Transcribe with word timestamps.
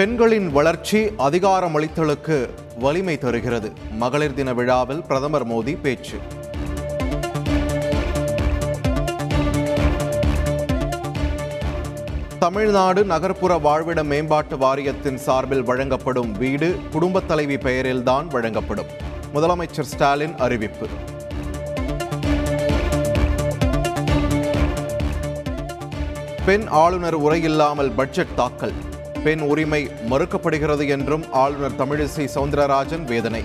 பெண்களின் 0.00 0.50
வளர்ச்சி 0.50 0.98
அதிகாரமளித்தலுக்கு 0.98 2.48
வலிமை 2.78 3.18
தருகிறது. 3.18 3.72
மகளிர் 3.90 4.34
தின 4.34 4.52
விழாவில் 4.52 5.02
பிரதமர் 5.02 5.48
மோடி 5.48 5.80
பேச்சு. 5.80 6.18
தமிழ்நாடு 12.38 13.04
நகர்ப்புற 13.04 13.56
வாழ்விட 13.58 14.02
மேம்பாட்டு 14.02 14.58
வாரியத்தின் 14.58 15.18
சார்பில் 15.18 15.62
வழங்கப்படும் 15.62 16.32
வீடு 16.32 16.78
குடும்பத் 16.90 17.28
தலைவி 17.28 17.56
பெயரில்தான் 17.56 18.26
வழங்கப்படும். 18.26 18.86
முதலமைச்சர் 19.34 19.80
ஸ்டாலின் 19.80 20.36
அறிவிப்பு. 20.38 20.86
பெண் 26.44 26.66
ஆளுநர் 26.68 27.20
உரையில்லாமல் 27.20 27.92
பட்ஜெட் 27.96 28.34
தாக்கல். 28.34 28.72
பெண் 29.24 29.40
உரிமை 29.40 29.88
மறுக்கப்படுகிறது 30.10 30.88
என்றும் 30.88 31.32
ஆளுநர் 31.32 31.78
தமிழிசை 31.78 32.28
சவுந்தரராஜன் 32.34 33.04
வேதனை. 33.04 33.42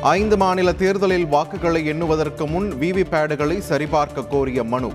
ஐந்து 0.00 0.36
மாநில 0.36 0.72
தேர்தலில் 0.72 1.26
வாக்குகளை 1.26 1.86
எண்ணுவதற்கு 1.86 2.46
முன் 2.46 2.72
விவிபேடுகளை 2.72 3.58
சரிபார்க்க 3.58 4.24
கோரிய 4.24 4.64
மனு. 4.64 4.92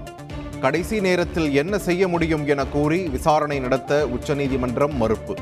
கடைசி 0.61 1.01
நேரத்தில் 1.01 1.53
என்ன 1.53 1.77
செய்ய 1.77 2.07
முடியும் 2.07 2.47
என 2.47 2.65
கூறி 2.65 3.07
விசாரணை 3.07 3.59
நடத்த 3.59 4.07
உச்சநீதிமன்றம் 4.07 4.97
மறுப்பு. 4.97 5.35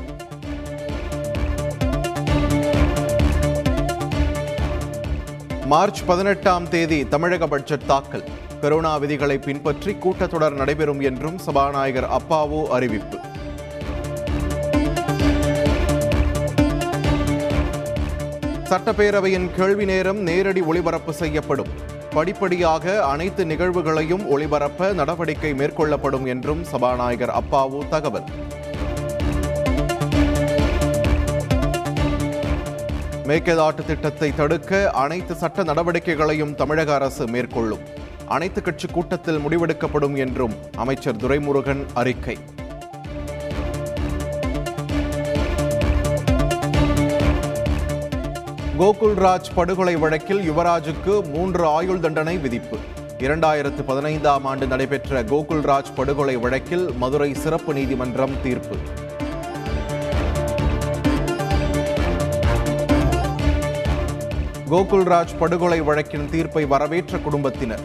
மார்ச் 5.72 6.04
பதினெட்டாம் 6.06 6.68
தேதி 6.68 7.08
தமிழக 7.08 7.46
பட்ஜெட் 7.46 7.86
தாக்கல். 7.86 8.24
கொரோனா 8.60 8.96
விதிகளை 8.96 9.38
பின்பற்றி 9.38 9.92
கூட்டத்தொடர் 9.92 10.52
நடைபெறும் 10.52 11.00
என்றும் 11.00 11.38
சபாநாயகர் 11.38 12.08
அப்பாவு 12.10 12.66
அறிவிப்பு. 12.66 13.18
சட்டப்பேரவையின் 18.64 19.50
கேள்வி 19.56 19.84
நேரம் 19.84 20.16
நேரடி 20.16 20.60
ஒளிபரப்பு 20.60 21.12
செய்யப்படும். 21.12 21.68
படிப்படியாக 22.10 23.04
அனைத்து 23.04 23.44
நிகழ்வுகளையும் 23.44 24.26
ஒளிபரப்ப 24.26 24.94
நடவடிக்கை 24.94 25.52
மேற்கொள்ளப்படும் 25.52 26.26
என்றும் 26.26 26.64
சபாநாயகர் 26.64 27.34
அப்பாவு 27.34 27.88
தகவல். 27.88 28.24
மேகதாட்டு 33.32 33.84
திட்டத்தை 33.86 34.34
தடுக்க 34.34 34.90
அனைத்து 34.90 35.34
சட்ட 35.34 35.62
நடவடிக்கைகளையும் 35.62 36.54
தமிழக 36.54 36.94
அரசு 36.94 37.28
மேற்கொள்ளும். 37.28 37.80
அனைத்து 38.26 38.62
கட்சி 38.62 38.88
கூட்டத்தில் 38.88 39.38
முடிவெடுக்கப்படும் 39.38 40.16
என்றும் 40.16 40.54
அமைச்சர் 40.76 41.16
துரைமுருகன் 41.16 41.82
அறிக்கை. 41.94 42.38
கோகுல்ராஜ் 48.78 49.50
படுகொலை 49.54 49.96
வழக்கில் 49.96 50.50
யுவராஜுக்கு 50.50 51.30
மூன்று 51.30 51.66
ஆயுள் 51.66 52.00
தண்டனை 52.00 52.38
விதிப்பு. 52.38 52.76
இரண்டாயிரத்து 53.18 53.82
பதினைந்தாம் 53.86 54.44
ஆண்டு 54.44 54.66
நடைபெற்ற 54.66 55.22
கோகுல்ராஜ் 55.22 55.94
படுகொலை 55.94 56.36
வழக்கில் 56.36 56.92
மதுரை 56.92 57.34
சிறப்பு 57.34 57.74
நீதிமன்றம் 57.74 58.36
தீர்ப்பு. 58.42 58.76
கோகுல்ராஜ் 64.72 65.32
படுகொலை 65.38 65.80
வழக்கின் 65.80 66.30
தீர்ப்பை 66.30 66.64
வரவேற்ற 66.64 67.18
குடும்பத்தினர். 67.18 67.82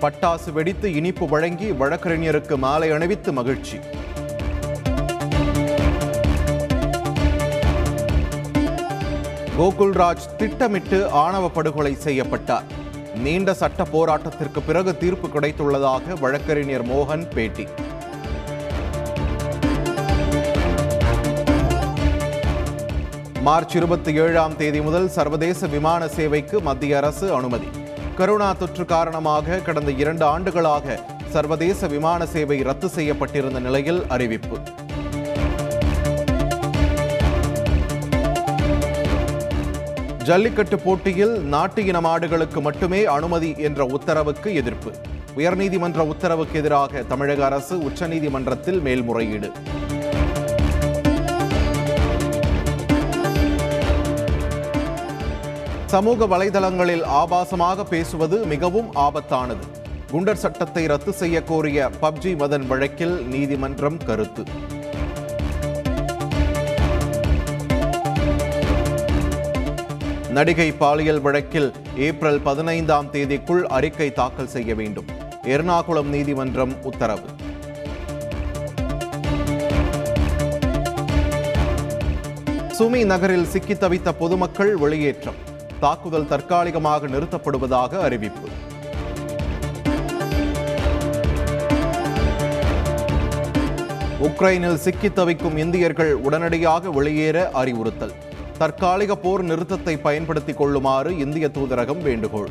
பட்டாசு 0.00 0.52
வெடித்து 0.52 0.94
இனிப்பு 0.94 1.28
வழங்கி 1.28 1.70
வழக்கறிஞருக்கு 1.70 2.56
மாலை 2.56 2.90
அணிவித்து 2.90 3.32
மகிழ்ச்சி. 3.32 3.78
கோகுல்ராஜ் 9.58 10.26
திட்டமிட்டு 10.36 11.10
ஆணவ 11.10 11.48
படுகொலை 11.48 11.94
செய்யப்பட்டார். 11.94 12.82
நீண்ட 13.16 13.54
சட்ட 13.54 13.82
போராட்டத்திற்கு 13.92 14.60
பிறகு 14.66 14.96
தீர்ப்பு 14.96 15.28
கிடைத்துள்ளதாக 15.28 16.20
வழக்கறிஞர் 16.20 16.86
மோகன் 16.86 17.30
பேட்டி. 17.34 17.66
மார்ச் 23.40 23.76
இருபத்தி 23.76 24.14
ஏழாம் 24.14 24.56
தேதி 24.56 24.80
முதல் 24.80 25.08
சர்வதேச 25.08 25.66
விமான 25.66 26.08
சேவைக்கு 26.08 26.60
மத்திய 26.60 26.96
அரசு 26.96 27.34
அனுமதி. 27.34 27.66
கரோனா 28.18 28.56
தொற்று 28.56 28.84
காரணமாக 28.84 29.58
கடந்த 29.58 29.90
இரண்டு 29.90 30.24
ஆண்டுகளாக 30.24 31.00
சர்வதேச 31.28 31.86
விமான 31.86 32.26
சேவை 32.26 32.62
ரத்து 32.62 32.88
செய்யப்பட்டிருந்த 32.88 33.60
நிலையில் 33.60 34.06
அறிவிப்பு. 34.08 34.58
ஜல்லிக்கட்டு 40.26 40.76
போட்டியில் 40.78 41.32
நாட்டு 41.54 41.80
இன 41.84 41.98
மாடுகளுக்கு 42.00 42.60
மட்டுமே 42.60 43.04
அனுமதி 43.04 43.54
என்ற 43.58 43.84
உத்தரவுக்கு 43.96 44.54
எதிர்ப்பு. 44.54 44.90
உயர்நீதிமன்ற 45.36 46.00
உத்தரவுக்கு 46.12 46.58
எதிராக 46.58 47.02
தமிழக 47.02 47.44
அரசு 47.44 47.74
உச்சநீதிமன்றத்தில் 47.88 48.80
மேல்முறையீடு. 48.80 49.50
சமூக 55.86 56.26
வலைதளங்களில் 56.26 57.04
ஆபாசமாக 57.22 57.84
பேசுவது 57.84 58.38
மிகவும் 58.46 58.88
ஆபத்தானது. 58.94 59.66
குண்டர் 60.12 60.42
சட்டத்தை 60.44 60.86
ரத்து 60.86 61.12
செய்ய 61.12 61.42
கோரிய 61.42 61.90
பப்ஜி 62.02 62.32
மதன் 62.42 62.66
வழக்கில் 62.66 63.16
நீதிமன்றம் 63.26 64.00
கருத்து. 64.04 64.44
நடிகை 70.36 70.72
பாலியல் 70.72 71.20
வழக்கில் 71.20 71.72
ஏப்ரல் 71.96 72.40
பதினைந்தாம் 72.40 73.08
தேதிக்குள் 73.12 73.62
அறிக்கை 73.76 74.12
தாக்கல் 74.12 74.48
செய்ய 74.48 74.74
வேண்டும். 74.74 75.04
எர்ணாகுளம் 75.42 76.10
நீதிமன்றம் 76.14 76.72
உத்தரவு. 76.82 77.28
சுமி 82.78 83.04
நகரில் 83.04 83.46
சிக்கி 83.46 83.74
தவித்த 83.74 84.12
பொதுமக்கள் 84.12 84.76
வெளியேற்றம். 84.76 85.38
தாக்குதல் 85.80 86.28
தற்காலிகமாக 86.28 87.06
நிறுத்தப்படுவதாக 87.06 88.00
அறிவிப்பு. 88.00 88.48
உக்ரைனில் 94.22 94.74
சிக்கி 94.74 95.12
தவிக்கும் 95.12 95.56
இந்தியர்கள் 95.56 96.14
உடனடியாக 96.14 96.90
வெளியேற 96.90 97.50
அறிவுறுத்தல். 97.50 98.12
தற்காலிக 98.58 99.16
போர் 99.16 99.42
நிறுத்தத்தை 99.42 99.96
பயன்படுத்திக் 99.96 100.56
கொள்ளுமாறு 100.56 101.18
இந்திய 101.18 101.50
தூதரகம் 101.54 102.02
வேண்டுகோள். 102.02 102.48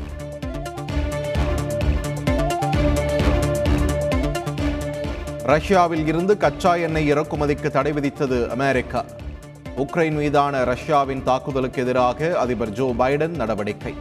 ரஷ்யாவில் 5.43 6.07
இருந்து 6.07 6.37
கச்சா 6.37 6.75
எண்ணெய் 6.75 7.13
இறக்குமதிக்கு 7.13 7.69
தடை 7.71 7.91
விதித்தது 7.91 8.49
அமெரிக்கா. 8.49 9.05
உக்ரைன் 9.77 10.15
மீதான 10.15 10.63
ரஷ்யாவின் 10.63 11.23
தாக்குதலுக்கு 11.23 11.81
எதிராக 11.81 12.39
அதிபர் 12.39 12.69
ஜோ 12.69 12.93
பைடன் 12.99 13.35
நடவடிக்கை. 13.41 13.93